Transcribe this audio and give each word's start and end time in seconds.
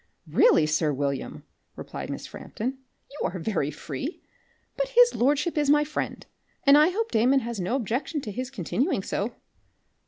"Really 0.25 0.65
sir 0.65 0.91
William," 0.91 1.43
replied 1.75 2.09
Miss 2.09 2.25
Frampton, 2.25 2.79
"you 3.11 3.19
are 3.23 3.37
very 3.37 3.69
free. 3.69 4.23
But 4.75 4.87
his 4.87 5.13
lordship 5.13 5.59
is 5.59 5.69
my 5.69 5.83
friend, 5.83 6.25
and 6.63 6.75
I 6.75 6.89
hope 6.89 7.11
Damon 7.11 7.41
has 7.41 7.59
no 7.59 7.75
objection 7.75 8.19
to 8.21 8.31
his 8.31 8.49
continuing 8.49 9.03
so." 9.03 9.31